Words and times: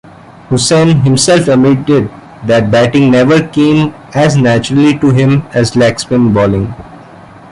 Hussain 0.49 1.01
himself 1.01 1.47
admitted 1.47 2.09
that 2.47 2.71
batting 2.71 3.11
never 3.11 3.47
came 3.49 3.93
as 4.15 4.35
naturally 4.35 4.97
to 4.97 5.11
him 5.11 5.43
as 5.53 5.75
leg-spin 5.75 6.33
bowling. 6.33 6.73